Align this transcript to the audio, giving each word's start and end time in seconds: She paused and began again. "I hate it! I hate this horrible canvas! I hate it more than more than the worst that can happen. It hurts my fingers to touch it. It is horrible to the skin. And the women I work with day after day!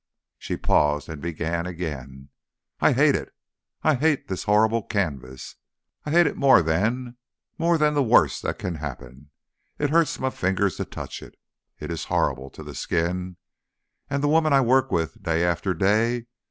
She 0.39 0.57
paused 0.57 1.09
and 1.09 1.21
began 1.21 1.67
again. 1.67 2.29
"I 2.79 2.93
hate 2.93 3.13
it! 3.13 3.31
I 3.83 3.93
hate 3.93 4.27
this 4.29 4.45
horrible 4.45 4.81
canvas! 4.81 5.57
I 6.07 6.09
hate 6.09 6.25
it 6.25 6.35
more 6.35 6.63
than 6.63 7.17
more 7.59 7.77
than 7.77 7.93
the 7.93 8.01
worst 8.01 8.41
that 8.41 8.57
can 8.57 8.77
happen. 8.81 9.29
It 9.77 9.91
hurts 9.91 10.19
my 10.19 10.31
fingers 10.31 10.77
to 10.77 10.85
touch 10.85 11.21
it. 11.21 11.35
It 11.79 11.91
is 11.91 12.05
horrible 12.05 12.49
to 12.49 12.63
the 12.63 12.73
skin. 12.73 13.37
And 14.09 14.23
the 14.23 14.27
women 14.27 14.53
I 14.53 14.61
work 14.61 14.91
with 14.91 15.21
day 15.21 15.45
after 15.45 15.75
day! 15.75 16.25